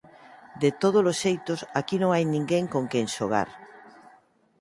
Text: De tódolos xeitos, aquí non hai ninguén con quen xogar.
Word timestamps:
De 0.61 0.69
tódolos 0.81 1.17
xeitos, 1.23 1.59
aquí 1.79 1.95
non 1.99 2.11
hai 2.15 2.23
ninguén 2.27 2.65
con 2.73 2.83
quen 2.91 3.07
xogar. 3.15 3.49